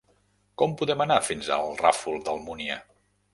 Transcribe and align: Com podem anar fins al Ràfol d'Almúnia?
Com 0.61 0.71
podem 0.79 1.03
anar 1.05 1.17
fins 1.27 1.51
al 1.57 1.69
Ràfol 1.83 2.19
d'Almúnia? 2.31 2.81